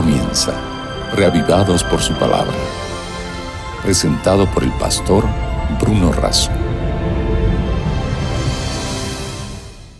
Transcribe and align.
comienza, 0.00 0.52
reavivados 1.16 1.82
por 1.82 1.98
su 1.98 2.14
palabra. 2.14 2.54
Presentado 3.82 4.46
por 4.54 4.62
el 4.62 4.70
pastor 4.78 5.24
Bruno 5.80 6.12
Razo. 6.12 6.52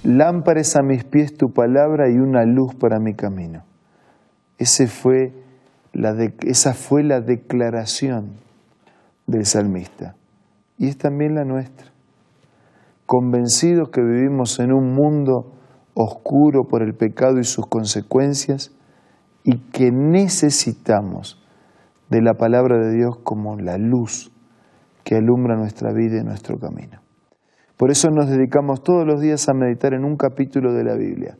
Lámparas 0.05 0.77
a 0.77 0.83
mis 0.83 1.03
pies 1.03 1.37
tu 1.37 1.49
palabra 1.53 2.09
y 2.09 2.15
una 2.15 2.45
luz 2.45 2.77
para 2.77 3.01
mi 3.01 3.15
camino. 3.15 3.65
Ese 4.57 4.87
fue 4.87 5.33
la 5.93 6.13
de, 6.13 6.33
esa 6.43 6.75
fue 6.75 7.03
la 7.03 7.21
declaración 7.21 8.35
del 9.27 9.47
salmista. 9.47 10.15
Y 10.79 10.87
es 10.87 10.97
también 10.97 11.35
la 11.35 11.45
nuestra. 11.45 11.89
Convencidos 13.05 13.89
que 13.89 14.01
vivimos 14.01 14.61
en 14.61 14.73
un 14.73 14.95
mundo 14.95 15.55
oscuro 15.95 16.69
por 16.71 16.85
el 16.85 16.95
pecado 16.95 17.41
y 17.41 17.45
sus 17.45 17.67
consecuencias 17.67 18.78
y 19.51 19.61
que 19.71 19.91
necesitamos 19.91 21.43
de 22.11 22.21
la 22.21 22.35
palabra 22.35 22.77
de 22.77 22.95
Dios 22.95 23.17
como 23.25 23.57
la 23.57 23.79
luz 23.79 24.31
que 25.05 25.17
alumbra 25.17 25.57
nuestra 25.57 25.91
vida 25.95 26.21
y 26.21 26.23
nuestro 26.23 26.59
camino. 26.59 27.01
Por 27.79 27.91
eso 27.91 28.11
nos 28.11 28.29
dedicamos 28.29 28.83
todos 28.83 29.07
los 29.07 29.23
días 29.23 29.49
a 29.49 29.55
meditar 29.55 29.95
en 29.95 30.05
un 30.05 30.19
capítulo 30.19 30.75
de 30.75 30.85
la 30.85 30.97
Biblia. 30.97 31.39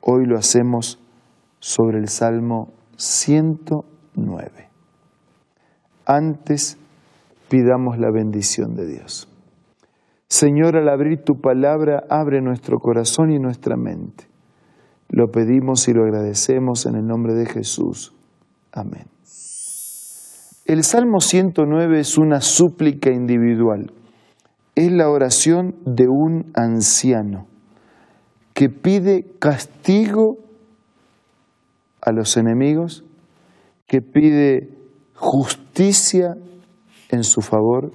Hoy 0.00 0.26
lo 0.26 0.38
hacemos 0.38 1.02
sobre 1.58 1.98
el 1.98 2.06
Salmo 2.06 2.72
109. 2.96 4.68
Antes 6.06 6.78
pidamos 7.48 7.98
la 7.98 8.12
bendición 8.12 8.76
de 8.76 8.86
Dios. 8.86 9.28
Señor, 10.28 10.76
al 10.76 10.88
abrir 10.88 11.24
tu 11.24 11.40
palabra, 11.40 12.04
abre 12.08 12.40
nuestro 12.40 12.78
corazón 12.78 13.32
y 13.32 13.40
nuestra 13.40 13.76
mente. 13.76 14.29
Lo 15.10 15.30
pedimos 15.30 15.86
y 15.88 15.92
lo 15.92 16.04
agradecemos 16.04 16.86
en 16.86 16.94
el 16.94 17.06
nombre 17.06 17.34
de 17.34 17.46
Jesús. 17.46 18.14
Amén. 18.72 19.06
El 20.64 20.84
Salmo 20.84 21.20
109 21.20 21.98
es 21.98 22.16
una 22.16 22.40
súplica 22.40 23.10
individual. 23.10 23.92
Es 24.76 24.92
la 24.92 25.10
oración 25.10 25.74
de 25.84 26.06
un 26.08 26.52
anciano 26.54 27.48
que 28.54 28.68
pide 28.68 29.26
castigo 29.40 30.36
a 32.00 32.12
los 32.12 32.36
enemigos, 32.36 33.04
que 33.88 34.00
pide 34.00 34.70
justicia 35.14 36.36
en 37.10 37.24
su 37.24 37.40
favor 37.40 37.90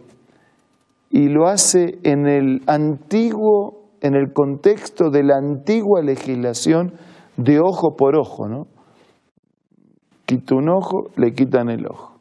y 1.10 1.30
lo 1.30 1.48
hace 1.48 1.98
en 2.04 2.28
el 2.28 2.62
antiguo, 2.68 3.85
en 4.02 4.16
el 4.16 4.34
contexto 4.34 5.10
de 5.10 5.24
la 5.24 5.38
antigua 5.38 6.02
legislación 6.02 6.94
de 7.38 7.60
ojo 7.60 7.96
por 7.96 8.16
ojo, 8.16 8.48
¿no? 8.48 8.68
Quita 10.26 10.56
un 10.56 10.70
ojo, 10.70 11.10
le 11.18 11.34
quitan 11.34 11.70
el 11.70 11.86
ojo, 11.86 12.20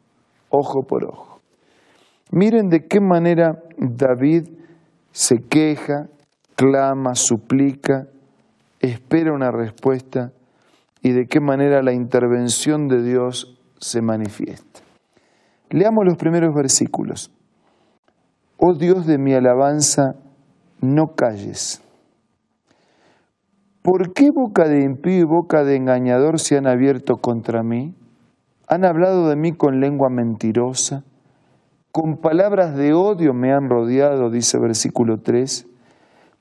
ojo 0.49 0.83
por 0.87 1.05
ojo. 1.05 1.39
Miren 2.31 2.69
de 2.69 2.85
qué 2.87 2.99
manera 2.99 3.63
David 3.77 4.49
se 5.11 5.37
queja, 5.49 6.07
clama, 6.55 7.15
suplica, 7.15 8.07
espera 8.79 9.33
una 9.33 9.51
respuesta 9.51 10.31
y 11.01 11.11
de 11.11 11.25
qué 11.27 11.39
manera 11.39 11.81
la 11.81 11.93
intervención 11.93 12.87
de 12.87 13.03
Dios 13.03 13.57
se 13.79 14.01
manifiesta. 14.01 14.81
Leamos 15.69 16.05
los 16.05 16.17
primeros 16.17 16.53
versículos. 16.53 17.31
Oh 18.57 18.73
Dios 18.73 19.05
de 19.05 19.17
mi 19.17 19.33
alabanza, 19.33 20.15
no 20.81 21.15
calles. 21.15 21.81
¿Por 23.81 24.13
qué 24.13 24.31
boca 24.31 24.67
de 24.67 24.83
impío 24.83 25.19
y 25.19 25.23
boca 25.23 25.63
de 25.63 25.75
engañador 25.75 26.39
se 26.39 26.57
han 26.57 26.65
abierto 26.65 27.17
contra 27.17 27.61
mí? 27.61 27.93
Han 28.67 28.83
hablado 28.83 29.29
de 29.29 29.35
mí 29.35 29.51
con 29.51 29.79
lengua 29.79 30.09
mentirosa, 30.09 31.03
con 31.91 32.17
palabras 32.17 32.75
de 32.75 32.93
odio 32.93 33.33
me 33.33 33.53
han 33.53 33.69
rodeado, 33.69 34.29
dice 34.29 34.59
versículo 34.59 35.21
3. 35.21 35.67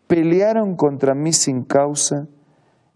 Pelearon 0.06 0.74
contra 0.74 1.14
mí 1.14 1.32
sin 1.32 1.64
causa, 1.64 2.26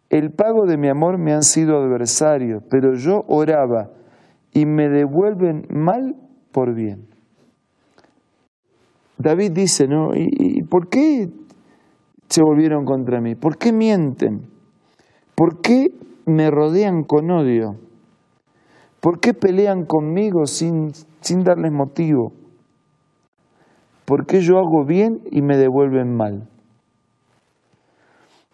el 0.08 0.32
pago 0.32 0.66
de 0.66 0.78
mi 0.78 0.88
amor 0.88 1.18
me 1.18 1.34
han 1.34 1.42
sido 1.42 1.76
adversarios, 1.76 2.62
pero 2.70 2.94
yo 2.94 3.24
oraba 3.28 3.90
y 4.52 4.64
me 4.64 4.88
devuelven 4.88 5.66
mal 5.68 6.16
por 6.50 6.74
bien. 6.74 7.06
David 9.18 9.52
dice, 9.52 9.86
¿no? 9.88 10.10
¿Y, 10.14 10.62
por 10.62 10.88
qué 10.88 11.28
se 12.28 12.42
volvieron 12.42 12.84
contra 12.84 13.20
mí? 13.20 13.34
¿Por 13.34 13.58
qué 13.58 13.72
mienten? 13.72 14.42
¿Por 15.34 15.60
qué 15.60 15.88
me 16.26 16.50
rodean 16.50 17.02
con 17.02 17.30
odio? 17.30 17.76
¿Por 19.00 19.20
qué 19.20 19.34
pelean 19.34 19.84
conmigo 19.84 20.46
sin, 20.46 20.92
sin 21.20 21.42
darles 21.42 21.72
motivo? 21.72 22.32
¿Por 24.04 24.26
qué 24.26 24.40
yo 24.40 24.58
hago 24.58 24.84
bien 24.86 25.20
y 25.30 25.42
me 25.42 25.56
devuelven 25.56 26.14
mal? 26.14 26.48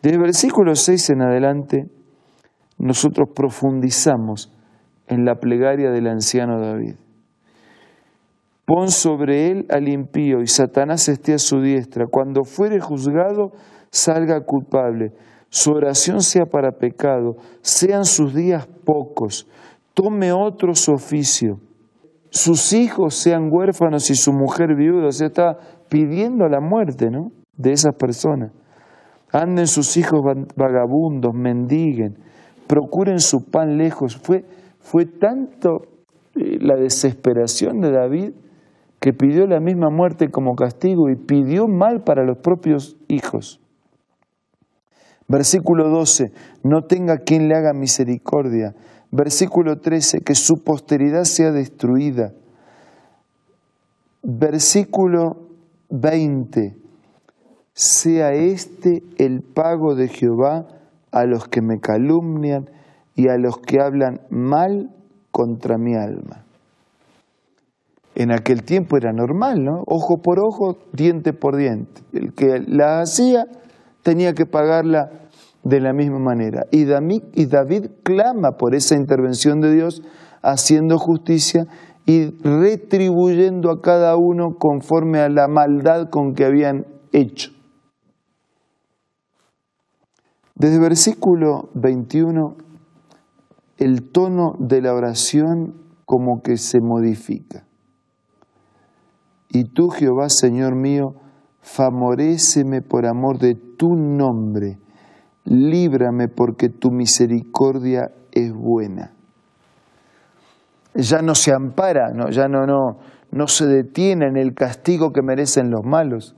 Desde 0.03 0.17
el 0.17 0.23
versículo 0.23 0.75
6 0.75 1.11
en 1.11 1.23
adelante, 1.23 1.87
nosotros 2.79 3.29
profundizamos 3.35 4.53
en 5.07 5.25
la 5.25 5.37
plegaria 5.37 5.91
del 5.91 6.09
anciano 6.09 6.61
David. 6.61 6.97
Pon 8.67 8.91
sobre 8.91 9.51
él 9.51 9.67
al 9.69 9.89
impío 9.89 10.41
y 10.41 10.47
Satanás 10.47 11.09
esté 11.09 11.35
a 11.35 11.39
su 11.39 11.61
diestra. 11.61 12.07
Cuando 12.11 12.45
fuere 12.45 12.81
juzgado, 12.81 13.53
salga 13.91 14.41
culpable. 14.41 15.13
Su 15.51 15.73
oración 15.73 16.21
sea 16.21 16.47
para 16.47 16.73
pecado, 16.73 17.37
sean 17.61 18.05
sus 18.05 18.35
días 18.35 18.67
pocos. 18.85 19.47
Tome 19.93 20.33
otro 20.33 20.75
su 20.75 20.93
oficio. 20.93 21.61
Sus 22.31 22.73
hijos 22.73 23.15
sean 23.15 23.49
huérfanos 23.53 24.11
y 24.11 24.15
su 24.15 24.33
mujer 24.33 24.75
viuda. 24.77 25.09
O 25.09 25.13
sea, 25.13 25.29
está 25.29 25.59
pidiendo 25.89 26.49
la 26.49 26.61
muerte 26.61 27.11
¿no? 27.11 27.31
de 27.57 27.73
esas 27.73 27.95
personas. 27.95 28.51
Anden 29.31 29.67
sus 29.67 29.97
hijos 29.97 30.21
vagabundos, 30.57 31.33
mendiguen, 31.35 32.19
procuren 32.67 33.19
su 33.19 33.45
pan 33.51 33.77
lejos. 33.77 34.17
Fue, 34.17 34.45
fue 34.81 35.07
tanto 35.07 35.83
eh, 36.35 36.59
la 36.61 36.77
desesperación 36.77 37.81
de 37.81 37.93
David 37.93 38.33
que 39.05 39.13
pidió 39.13 39.47
la 39.47 39.61
misma 39.61 39.91
muerte 39.91 40.31
como 40.31 40.57
castigo 40.57 41.11
y 41.11 41.17
pidió 41.17 41.69
mal 41.69 42.05
para 42.05 42.25
los 42.25 42.39
propios 42.39 42.97
hijos. 43.07 43.61
Versículo 45.29 45.91
12, 45.91 46.33
no 46.63 46.87
tenga 46.87 47.19
quien 47.19 47.47
le 47.47 47.55
haga 47.55 47.75
misericordia. 47.75 48.75
Versículo 49.11 49.79
13, 49.79 50.21
que 50.21 50.35
su 50.35 50.65
posteridad 50.65 51.25
sea 51.25 51.51
destruida. 51.51 52.33
Versículo 54.23 55.51
20, 55.91 56.75
sea 57.75 58.33
este 58.33 59.03
el 59.19 59.43
pago 59.43 59.97
de 59.97 60.09
Jehová 60.09 60.67
a 61.11 61.27
los 61.27 61.47
que 61.47 61.61
me 61.61 61.79
calumnian 61.79 62.71
y 63.15 63.29
a 63.29 63.37
los 63.37 63.59
que 63.59 63.83
hablan 63.83 64.23
mal 64.31 64.95
contra 65.31 65.77
mi 65.77 65.95
alma 65.95 66.44
en 68.15 68.33
aquel 68.33 68.63
tiempo 68.63 68.97
era 68.97 69.13
normal, 69.13 69.65
¿no? 69.65 69.83
Ojo 69.87 70.19
por 70.23 70.39
ojo, 70.39 70.79
diente 70.93 71.33
por 71.33 71.57
diente. 71.57 72.03
El 72.13 72.33
que 72.35 72.61
la 72.67 73.01
hacía 73.01 73.47
tenía 74.03 74.35
que 74.35 74.47
pagarla 74.47 75.11
de 75.65 75.81
la 75.81 75.93
misma 75.93 76.19
manera. 76.19 76.67
Y 76.71 76.85
David, 76.85 77.87
clama 78.03 78.53
por 78.53 78.75
esa 78.75 78.95
intervención 78.95 79.61
de 79.61 79.73
Dios, 79.73 80.03
haciendo 80.43 80.99
justicia 80.99 81.67
y 82.07 82.31
retribuyendo 82.43 83.71
a 83.71 83.81
cada 83.81 84.17
uno 84.17 84.57
conforme 84.59 85.21
a 85.21 85.29
la 85.29 85.49
maldad 85.49 86.11
con 86.11 86.35
que 86.35 86.45
habían 86.45 86.87
hecho. 87.13 87.51
Desde 90.55 90.79
versículo 90.79 91.71
21, 91.75 92.57
el 93.79 94.11
tono 94.13 94.55
de 94.59 94.83
la 94.83 94.95
oración 94.95 95.75
como 96.05 96.43
que 96.43 96.59
se 96.59 96.81
modifica. 96.81 97.67
Y 99.55 99.67
tú, 99.67 99.89
Jehová, 99.89 100.31
Señor 100.31 100.75
mío, 100.75 101.15
favoreceme 101.61 102.83
por 102.83 103.07
amor 103.07 103.39
de 103.39 103.55
tu 103.55 103.95
nombre, 103.95 104.81
líbrame 105.45 106.27
porque 106.27 106.69
tu 106.69 106.91
misericordia 106.91 108.11
es 108.33 108.53
buena. 108.53 109.13
Ya 110.95 111.23
no 111.23 111.37
se 111.37 111.53
ampara, 111.53 112.11
¿no? 112.13 112.31
ya 112.31 112.49
no, 112.49 112.67
no, 112.67 112.99
no 113.31 113.47
se 113.47 113.67
detiene 113.67 114.27
en 114.27 114.37
el 114.37 114.55
castigo 114.55 115.13
que 115.13 115.23
merecen 115.23 115.71
los 115.71 115.85
malos, 115.85 116.35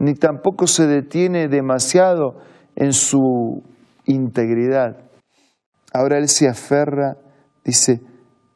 ni 0.00 0.14
tampoco 0.14 0.66
se 0.66 0.88
detiene 0.88 1.46
demasiado 1.46 2.40
en 2.74 2.92
su 2.92 3.62
integridad. 4.06 4.96
Ahora 5.92 6.18
él 6.18 6.28
se 6.28 6.48
aferra, 6.48 7.16
dice, 7.64 8.00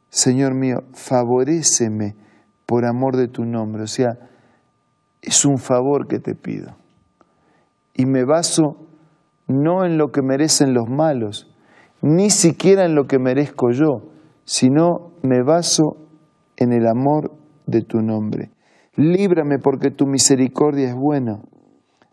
Señor 0.09 0.53
mío, 0.53 0.79
favoreceme 0.91 2.24
por 2.65 2.85
amor 2.85 3.15
de 3.17 3.27
tu 3.27 3.43
nombre. 3.43 3.83
O 3.83 3.87
sea, 3.87 4.17
es 5.21 5.45
un 5.45 5.57
favor 5.57 6.07
que 6.07 6.19
te 6.19 6.35
pido. 6.35 6.75
Y 7.93 8.05
me 8.05 8.25
baso 8.25 8.87
no 9.47 9.85
en 9.85 9.97
lo 9.97 10.11
que 10.11 10.21
merecen 10.21 10.73
los 10.73 10.89
malos, 10.89 11.51
ni 12.01 12.29
siquiera 12.29 12.85
en 12.85 12.95
lo 12.95 13.05
que 13.05 13.19
merezco 13.19 13.71
yo, 13.71 14.11
sino 14.43 15.11
me 15.23 15.43
baso 15.43 15.97
en 16.57 16.73
el 16.73 16.87
amor 16.87 17.31
de 17.65 17.81
tu 17.81 18.01
nombre. 18.01 18.51
Líbrame 18.95 19.59
porque 19.59 19.91
tu 19.91 20.05
misericordia 20.05 20.89
es 20.89 20.95
buena. 20.95 21.41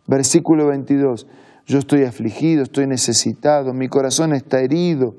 Versículo 0.07 0.69
22. 0.69 1.27
Yo 1.67 1.79
estoy 1.79 2.05
afligido, 2.05 2.63
estoy 2.63 2.87
necesitado, 2.87 3.73
mi 3.73 3.89
corazón 3.89 4.35
está 4.35 4.61
herido, 4.61 5.15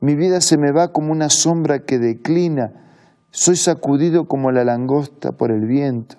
mi 0.00 0.14
vida 0.14 0.40
se 0.40 0.56
me 0.56 0.72
va 0.72 0.92
como 0.92 1.12
una 1.12 1.28
sombra 1.28 1.80
que 1.80 1.98
declina, 1.98 2.87
soy 3.30 3.56
sacudido 3.56 4.26
como 4.26 4.50
la 4.50 4.64
langosta 4.64 5.32
por 5.32 5.50
el 5.50 5.66
viento, 5.66 6.16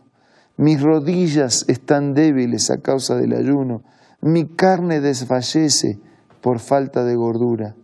mis 0.58 0.82
rodillas 0.82 1.66
están 1.70 2.14
débiles 2.14 2.70
a 2.70 2.82
causa 2.82 3.16
del 3.16 3.34
ayuno, 3.34 3.82
mi 4.22 4.46
carne 4.46 5.00
desfallece 5.00 6.00
por 6.42 6.60
falta 6.60 7.04
de 7.06 7.16
gordura. 7.16 7.76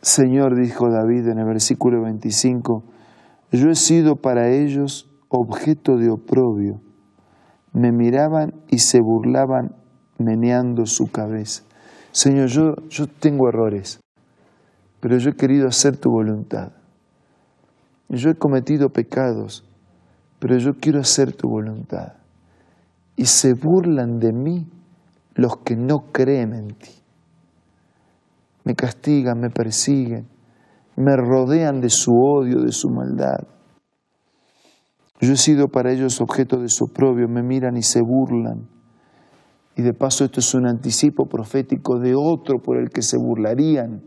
Señor, 0.00 0.54
dijo 0.54 0.88
David 0.88 1.28
en 1.28 1.38
el 1.38 1.44
versículo 1.44 2.02
25, 2.02 2.84
yo 3.50 3.70
he 3.70 3.74
sido 3.74 4.16
para 4.16 4.50
ellos 4.50 5.10
objeto 5.28 5.96
de 5.96 6.10
oprobio. 6.10 6.80
Me 7.72 7.92
miraban 7.92 8.54
y 8.68 8.78
se 8.78 9.00
burlaban 9.00 9.74
meneando 10.18 10.86
su 10.86 11.10
cabeza. 11.10 11.64
Señor, 12.12 12.48
yo, 12.48 12.76
yo 12.88 13.06
tengo 13.06 13.48
errores, 13.48 14.00
pero 15.00 15.18
yo 15.18 15.30
he 15.30 15.34
querido 15.34 15.68
hacer 15.68 15.96
tu 15.96 16.10
voluntad. 16.10 16.72
Yo 18.08 18.30
he 18.30 18.34
cometido 18.34 18.88
pecados, 18.90 19.64
pero 20.38 20.56
yo 20.58 20.74
quiero 20.74 21.00
hacer 21.00 21.34
tu 21.34 21.48
voluntad. 21.48 22.14
Y 23.16 23.26
se 23.26 23.54
burlan 23.54 24.18
de 24.18 24.32
mí 24.32 24.66
los 25.34 25.58
que 25.58 25.76
no 25.76 26.10
creen 26.12 26.54
en 26.54 26.68
ti. 26.68 26.90
Me 28.64 28.74
castigan, 28.74 29.38
me 29.38 29.50
persiguen, 29.50 30.28
me 30.96 31.16
rodean 31.16 31.80
de 31.80 31.90
su 31.90 32.12
odio, 32.12 32.60
de 32.62 32.72
su 32.72 32.88
maldad. 32.90 33.46
Yo 35.20 35.32
he 35.32 35.36
sido 35.36 35.68
para 35.68 35.92
ellos 35.92 36.20
objeto 36.20 36.58
de 36.58 36.68
su 36.68 36.84
oprobio, 36.84 37.28
me 37.28 37.42
miran 37.42 37.76
y 37.76 37.82
se 37.82 38.00
burlan. 38.00 38.68
Y 39.76 39.82
de 39.82 39.92
paso 39.92 40.24
esto 40.24 40.40
es 40.40 40.54
un 40.54 40.66
anticipo 40.66 41.26
profético 41.26 41.98
de 41.98 42.14
otro 42.16 42.60
por 42.60 42.78
el 42.78 42.90
que 42.90 43.02
se 43.02 43.16
burlarían. 43.16 44.02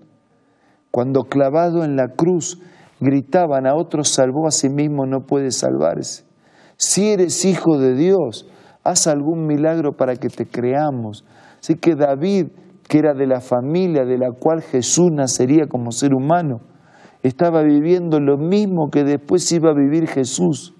Cuando 0.92 1.24
clavado 1.24 1.84
en 1.84 1.96
la 1.96 2.10
cruz 2.10 2.60
gritaban 3.00 3.66
a 3.66 3.76
otro 3.76 4.04
salvó 4.04 4.48
a 4.48 4.52
sí 4.52 4.70
mismo, 4.70 5.06
no 5.06 5.22
puede 5.26 5.52
salvarse. 5.52 6.26
Si 6.78 7.10
eres 7.10 7.46
hijo 7.46 7.78
de 7.78 7.96
Dios, 7.96 8.48
haz 8.84 9.08
algún 9.08 9.48
milagro 9.48 9.94
para 9.94 10.16
que 10.16 10.30
te 10.30 10.46
creamos. 10.46 11.26
Así 11.60 11.76
que 11.76 11.96
David, 11.96 12.48
que 12.88 13.00
era 13.00 13.14
de 13.14 13.28
la 13.28 13.40
familia 13.40 14.04
de 14.04 14.18
la 14.18 14.32
cual 14.32 14.62
Jesús 14.62 15.10
nacería 15.12 15.68
como 15.68 15.92
ser 15.92 16.14
humano, 16.14 16.60
estaba 17.24 17.62
viviendo 17.64 18.20
lo 18.20 18.38
mismo 18.38 18.90
que 18.92 19.04
después 19.04 19.52
iba 19.52 19.70
a 19.70 19.76
vivir 19.76 20.08
Jesús 20.08 20.74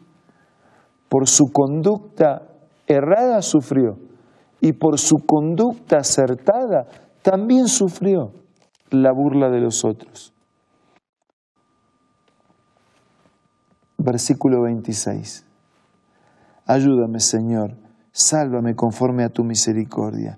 por 1.12 1.28
su 1.28 1.52
conducta 1.52 2.48
errada 2.88 3.42
sufrió 3.42 3.98
y 4.62 4.74
por 4.74 4.98
su 4.98 5.18
conducta 5.26 5.98
acertada 5.98 6.88
también 7.22 7.68
sufrió 7.68 8.32
la 8.92 9.12
burla 9.12 9.50
de 9.50 9.60
los 9.60 9.84
otros. 9.84 10.34
Versículo 13.98 14.62
26. 14.62 15.46
Ayúdame, 16.68 17.20
Señor, 17.20 17.76
sálvame 18.12 18.76
conforme 18.76 19.24
a 19.24 19.30
tu 19.30 19.44
misericordia, 19.44 20.38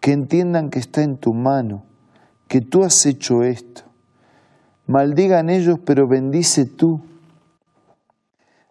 que 0.00 0.12
entiendan 0.12 0.70
que 0.70 0.80
está 0.80 1.02
en 1.02 1.16
tu 1.16 1.32
mano, 1.32 1.84
que 2.48 2.60
tú 2.60 2.82
has 2.82 3.06
hecho 3.06 3.44
esto. 3.44 3.82
Maldigan 4.86 5.48
ellos, 5.48 5.78
pero 5.84 6.08
bendice 6.08 6.66
tú 6.66 7.00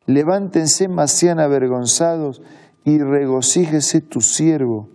Levántense, 0.09 0.87
mas 0.87 1.11
sean 1.11 1.39
avergonzados 1.39 2.41
y 2.83 2.97
regocíjese 2.97 4.01
tu 4.01 4.21
siervo. 4.21 4.89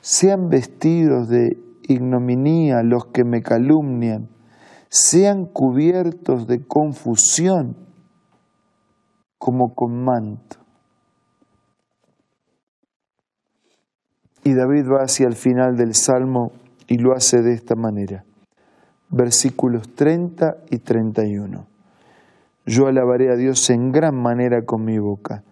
Sean 0.00 0.48
vestidos 0.48 1.28
de 1.28 1.56
ignominia 1.88 2.82
los 2.82 3.06
que 3.06 3.24
me 3.24 3.42
calumnian, 3.42 4.28
sean 4.88 5.46
cubiertos 5.46 6.46
de 6.46 6.64
confusión 6.66 7.76
como 9.38 9.74
con 9.74 10.04
manto. 10.04 10.56
Y 14.44 14.54
David 14.54 14.86
va 14.90 15.02
hacia 15.02 15.26
el 15.26 15.34
final 15.34 15.76
del 15.76 15.94
Salmo 15.94 16.52
y 16.86 16.98
lo 16.98 17.12
hace 17.12 17.42
de 17.42 17.52
esta 17.52 17.74
manera. 17.74 18.24
Versículos 19.10 19.94
30 19.94 20.56
y 20.70 20.78
31. 20.78 21.66
Yo 22.66 22.86
alabaré 22.86 23.30
a 23.30 23.36
Dios 23.36 23.68
en 23.70 23.92
gran 23.92 24.14
manera 24.14 24.64
con 24.64 24.84
mi 24.84 24.98
boca. 24.98 25.44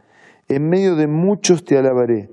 En 0.49 0.69
medio 0.69 0.97
de 0.97 1.07
muchos 1.07 1.65
te 1.65 1.79
alabaré, 1.79 2.31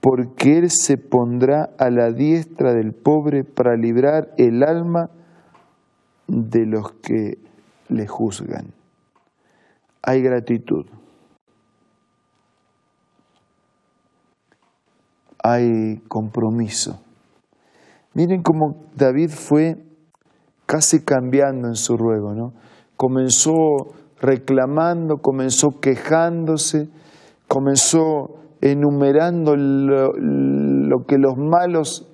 porque 0.00 0.58
Él 0.58 0.70
se 0.70 0.96
pondrá 0.96 1.70
a 1.78 1.90
la 1.90 2.12
diestra 2.12 2.72
del 2.72 2.92
pobre 2.92 3.44
para 3.44 3.76
librar 3.76 4.32
el 4.36 4.62
alma 4.62 5.10
de 6.26 6.66
los 6.66 6.92
que 7.02 7.38
le 7.88 8.06
juzgan. 8.06 8.72
Hay 10.02 10.22
gratitud. 10.22 10.86
Hay 15.42 15.98
compromiso. 16.08 17.00
Miren 18.14 18.42
cómo 18.42 18.86
David 18.94 19.30
fue 19.30 19.76
casi 20.66 21.04
cambiando 21.04 21.68
en 21.68 21.76
su 21.76 21.96
ruego, 21.96 22.34
¿no? 22.34 22.52
Comenzó 22.96 23.52
reclamando, 24.20 25.18
comenzó 25.18 25.68
quejándose, 25.80 26.88
comenzó 27.46 28.38
enumerando 28.60 29.56
lo, 29.56 31.06
que 31.06 31.18
los 31.18 31.36
malos 31.36 32.08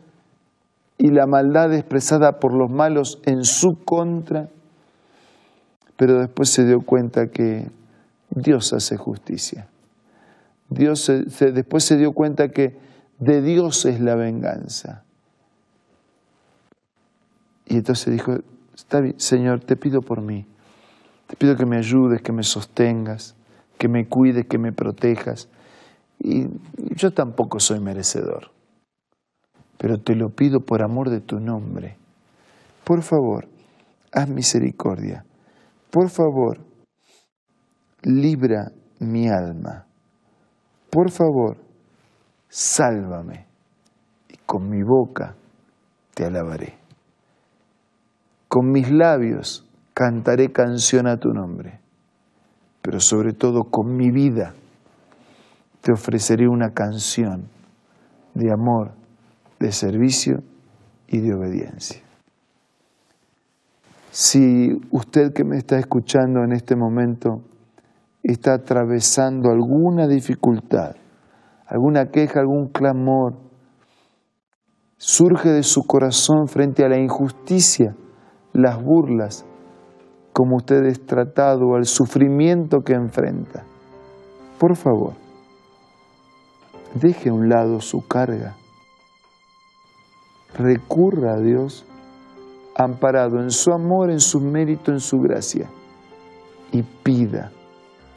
y 0.99 1.09
la 1.09 1.27
maldad 1.27 1.73
expresada 1.75 2.39
por 2.39 2.53
los 2.53 2.71
malos 2.71 3.21
en 3.25 3.45
su 3.45 3.85
contra, 3.85 4.49
pero 5.97 6.19
después 6.19 6.51
se 6.51 6.65
dio 6.65 6.83
cuenta 6.83 7.29
que 7.29 7.71
Dios 8.31 8.73
hace 8.73 8.97
justicia. 8.97 9.69
Dios 10.69 11.11
después 11.41 11.85
se 11.85 11.97
dio 11.97 12.13
cuenta 12.13 12.49
que 12.49 12.77
de 13.19 13.43
Dios 13.43 13.85
es 13.85 14.01
la 14.01 14.15
venganza. 14.15 15.05
Y 17.67 17.77
entonces 17.77 18.13
dijo, 18.13 18.39
está 18.75 19.01
bien, 19.01 19.19
Señor, 19.19 19.61
te 19.61 19.77
pido 19.77 20.03
por 20.03 20.21
mí. 20.21 20.47
Te 21.27 21.37
pido 21.37 21.57
que 21.57 21.67
me 21.67 21.77
ayudes, 21.77 22.21
que 22.23 22.33
me 22.33 22.43
sostengas, 22.43 23.35
que 23.79 23.89
me 23.89 24.07
cuides, 24.07 24.47
que 24.47 24.59
me 24.59 24.73
protejas. 24.73 25.49
Y 26.19 26.47
yo 26.95 27.13
tampoco 27.13 27.61
soy 27.61 27.81
merecedor, 27.81 28.51
pero 29.79 29.99
te 29.99 30.15
lo 30.15 30.31
pido 30.31 30.61
por 30.61 30.83
amor 30.83 31.11
de 31.11 31.21
tu 31.21 31.41
nombre. 31.41 31.97
Por 32.85 33.03
favor, 33.03 33.49
haz 34.13 34.29
misericordia. 34.29 35.25
Por 35.91 36.11
favor, 36.11 36.59
libra 38.03 38.73
mi 39.01 39.29
alma. 39.29 39.87
Por 40.91 41.11
favor, 41.11 41.57
sálvame. 42.49 43.47
Y 44.29 44.37
con 44.47 44.69
mi 44.69 44.83
boca 44.83 45.35
te 46.15 46.25
alabaré. 46.25 46.75
Con 48.49 48.71
mis 48.71 48.91
labios 48.91 49.67
cantaré 49.95 50.53
canción 50.53 51.07
a 51.07 51.19
tu 51.19 51.33
nombre, 51.33 51.81
pero 52.83 53.01
sobre 53.01 53.33
todo 53.33 53.65
con 53.65 53.97
mi 53.97 54.11
vida 54.11 54.55
te 55.85 55.93
ofreceré 55.93 56.49
una 56.49 56.71
canción 56.71 57.51
de 58.33 58.51
amor, 58.51 58.93
de 59.61 59.71
servicio 59.71 60.39
y 61.07 61.21
de 61.21 61.35
obediencia. 61.35 62.01
Si 64.11 64.71
usted 64.91 65.35
que 65.35 65.45
me 65.45 65.59
está 65.59 65.79
escuchando 65.79 66.43
en 66.43 66.53
este 66.53 66.75
momento 66.75 67.43
está 68.23 68.55
atravesando 68.55 69.51
alguna 69.51 70.09
dificultad, 70.09 70.97
alguna 71.67 72.07
queja, 72.07 72.41
algún 72.41 72.69
clamor, 72.69 73.35
surge 74.97 75.51
de 75.51 75.63
su 75.63 75.83
corazón 75.83 76.49
frente 76.49 76.83
a 76.83 76.89
la 76.89 76.99
injusticia, 76.99 77.95
las 78.55 78.83
burlas, 78.83 79.45
como 80.33 80.57
usted 80.57 80.83
es 80.87 81.05
tratado, 81.05 81.75
al 81.75 81.85
sufrimiento 81.85 82.81
que 82.81 82.95
enfrenta. 82.95 83.65
Por 84.59 84.77
favor, 84.77 85.24
deje 86.95 87.29
a 87.29 87.33
un 87.33 87.49
lado 87.49 87.81
su 87.81 88.07
carga. 88.07 88.57
Recurra 90.57 91.35
a 91.35 91.41
Dios 91.41 91.85
amparado 92.77 93.41
en 93.41 93.51
su 93.51 93.73
amor, 93.73 94.11
en 94.11 94.21
su 94.21 94.41
mérito, 94.41 94.93
en 94.93 95.01
su 95.01 95.21
gracia 95.21 95.69
y 96.73 96.83
pida 96.83 97.53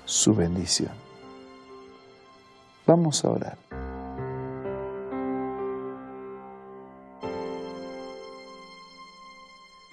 su 0.05 0.33
bendición. 0.33 0.91
Vamos 2.85 3.23
a 3.25 3.29
orar. 3.29 3.57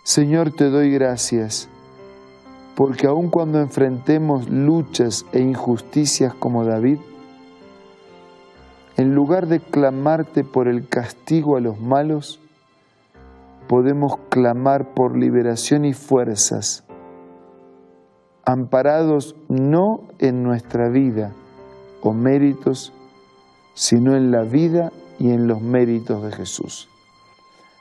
Señor, 0.04 0.52
te 0.52 0.70
doy 0.70 0.90
gracias, 0.92 1.68
porque 2.76 3.06
aun 3.06 3.30
cuando 3.30 3.58
enfrentemos 3.60 4.48
luchas 4.48 5.26
e 5.32 5.40
injusticias 5.40 6.34
como 6.34 6.64
David, 6.64 6.98
en 8.96 9.14
lugar 9.14 9.48
de 9.48 9.60
clamarte 9.60 10.44
por 10.44 10.68
el 10.68 10.88
castigo 10.88 11.56
a 11.56 11.60
los 11.60 11.80
malos, 11.80 12.40
podemos 13.68 14.16
clamar 14.28 14.94
por 14.94 15.16
liberación 15.16 15.84
y 15.84 15.94
fuerzas, 15.94 16.84
amparados 18.44 19.34
no 19.48 20.02
en 20.18 20.42
nuestra 20.42 20.88
vida 20.90 21.32
o 22.02 22.12
méritos, 22.12 22.92
sino 23.74 24.14
en 24.14 24.30
la 24.30 24.42
vida 24.42 24.92
y 25.18 25.30
en 25.30 25.48
los 25.48 25.60
méritos 25.60 26.22
de 26.22 26.32
Jesús. 26.32 26.88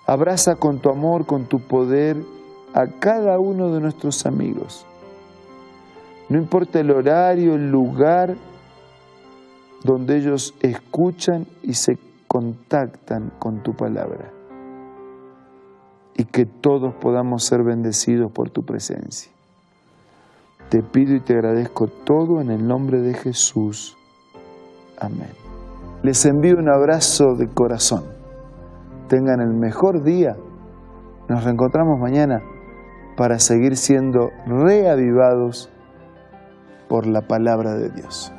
Abraza 0.07 0.55
con 0.55 0.79
tu 0.79 0.89
amor, 0.89 1.25
con 1.25 1.45
tu 1.45 1.59
poder 1.59 2.17
a 2.73 2.87
cada 2.87 3.39
uno 3.39 3.71
de 3.71 3.81
nuestros 3.81 4.25
amigos. 4.25 4.85
No 6.29 6.37
importa 6.39 6.79
el 6.79 6.89
horario, 6.89 7.55
el 7.55 7.69
lugar 7.69 8.35
donde 9.83 10.17
ellos 10.17 10.55
escuchan 10.61 11.45
y 11.61 11.73
se 11.73 11.97
contactan 12.27 13.31
con 13.39 13.61
tu 13.63 13.73
palabra. 13.73 14.31
Y 16.15 16.25
que 16.25 16.45
todos 16.45 16.93
podamos 16.95 17.43
ser 17.43 17.63
bendecidos 17.63 18.31
por 18.31 18.49
tu 18.49 18.63
presencia. 18.63 19.31
Te 20.69 20.81
pido 20.81 21.15
y 21.15 21.19
te 21.19 21.33
agradezco 21.33 21.87
todo 21.87 22.41
en 22.41 22.49
el 22.49 22.67
nombre 22.67 22.99
de 22.99 23.13
Jesús. 23.13 23.97
Amén. 24.99 25.29
Les 26.01 26.25
envío 26.25 26.57
un 26.57 26.69
abrazo 26.69 27.35
de 27.35 27.47
corazón. 27.47 28.03
Tengan 29.07 29.41
el 29.41 29.53
mejor 29.53 30.03
día. 30.03 30.35
Nos 31.29 31.43
reencontramos 31.43 31.99
mañana 31.99 32.41
para 33.15 33.39
seguir 33.39 33.77
siendo 33.77 34.31
reavivados 34.45 35.69
por 36.89 37.05
la 37.05 37.21
palabra 37.21 37.75
de 37.75 37.89
Dios. 37.89 38.33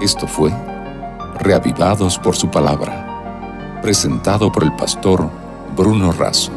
Esto 0.00 0.26
fue 0.26 0.50
Reavivados 1.40 2.18
por 2.18 2.34
su 2.34 2.50
palabra, 2.50 3.78
presentado 3.82 4.50
por 4.50 4.64
el 4.64 4.74
pastor 4.74 5.28
Bruno 5.76 6.10
Razo. 6.12 6.52